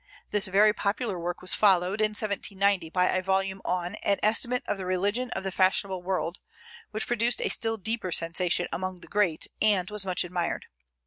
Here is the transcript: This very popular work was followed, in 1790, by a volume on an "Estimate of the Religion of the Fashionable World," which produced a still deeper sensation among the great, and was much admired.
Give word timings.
This 0.31 0.47
very 0.47 0.73
popular 0.73 1.19
work 1.19 1.41
was 1.43 1.53
followed, 1.53 2.01
in 2.01 2.13
1790, 2.15 2.89
by 2.89 3.09
a 3.11 3.21
volume 3.21 3.61
on 3.63 3.93
an 4.03 4.17
"Estimate 4.23 4.63
of 4.65 4.79
the 4.79 4.85
Religion 4.87 5.29
of 5.35 5.43
the 5.43 5.51
Fashionable 5.51 6.01
World," 6.01 6.39
which 6.89 7.05
produced 7.05 7.39
a 7.43 7.49
still 7.49 7.77
deeper 7.77 8.11
sensation 8.11 8.67
among 8.73 9.01
the 9.01 9.07
great, 9.07 9.45
and 9.61 9.91
was 9.91 10.03
much 10.03 10.23
admired. 10.23 10.65